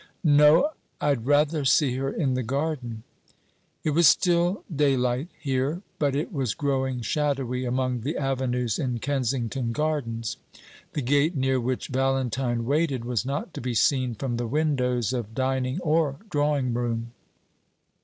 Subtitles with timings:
[0.23, 3.03] "No; I'd rather see her in the garden."
[3.83, 9.73] It was still daylight here, but it was growing shadowy among the avenues in Kensington
[9.73, 10.37] Gardens.
[10.93, 15.35] The gate near which Valentine waited was not to be seen from the windows of
[15.35, 17.11] dining or drawing room.